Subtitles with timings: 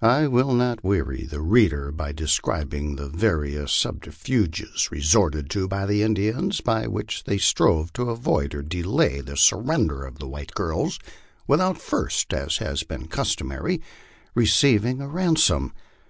[0.00, 5.84] I will not weary the reader by describing the various subterfuges re sorted to by
[5.84, 10.28] the Indians, by which they strove to avoid or delay the sur render of the
[10.28, 10.98] white girls
[11.46, 13.82] without first, as had been customary,
[14.34, 15.74] receiving a ransom.